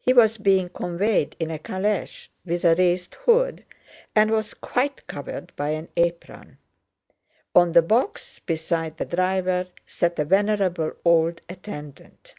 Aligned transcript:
He 0.00 0.14
was 0.14 0.38
being 0.38 0.70
conveyed 0.70 1.36
in 1.38 1.50
a 1.50 1.58
calèche 1.58 2.28
with 2.46 2.64
a 2.64 2.74
raised 2.76 3.14
hood, 3.26 3.66
and 4.16 4.30
was 4.30 4.54
quite 4.54 5.06
covered 5.06 5.54
by 5.54 5.68
an 5.72 5.88
apron. 5.98 6.56
On 7.54 7.72
the 7.72 7.82
box 7.82 8.38
beside 8.38 8.96
the 8.96 9.04
driver 9.04 9.66
sat 9.86 10.18
a 10.18 10.24
venerable 10.24 10.92
old 11.04 11.42
attendant. 11.46 12.34